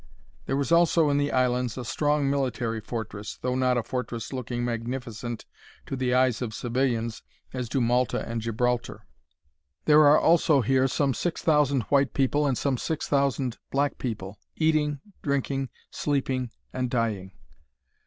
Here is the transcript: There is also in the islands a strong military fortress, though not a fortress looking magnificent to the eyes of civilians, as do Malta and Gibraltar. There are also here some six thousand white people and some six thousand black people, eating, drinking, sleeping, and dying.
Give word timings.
There 0.47 0.59
is 0.59 0.71
also 0.71 1.11
in 1.11 1.19
the 1.19 1.31
islands 1.31 1.77
a 1.77 1.85
strong 1.85 2.27
military 2.27 2.81
fortress, 2.81 3.37
though 3.39 3.53
not 3.53 3.77
a 3.77 3.83
fortress 3.83 4.33
looking 4.33 4.65
magnificent 4.65 5.45
to 5.85 5.95
the 5.95 6.11
eyes 6.11 6.41
of 6.41 6.55
civilians, 6.55 7.21
as 7.53 7.69
do 7.69 7.79
Malta 7.79 8.27
and 8.27 8.41
Gibraltar. 8.41 9.05
There 9.85 10.07
are 10.07 10.17
also 10.17 10.61
here 10.61 10.87
some 10.87 11.13
six 11.13 11.43
thousand 11.43 11.81
white 11.89 12.15
people 12.15 12.47
and 12.47 12.57
some 12.57 12.79
six 12.79 13.07
thousand 13.07 13.59
black 13.69 13.99
people, 13.99 14.39
eating, 14.55 15.01
drinking, 15.21 15.69
sleeping, 15.91 16.49
and 16.73 16.89
dying. 16.89 17.33